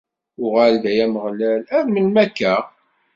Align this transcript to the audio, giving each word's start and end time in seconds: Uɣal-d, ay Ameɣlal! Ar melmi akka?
Uɣal-d, 0.43 0.83
ay 0.91 0.99
Ameɣlal! 1.05 1.61
Ar 1.77 1.83
melmi 1.87 2.19
akka? 2.23 2.53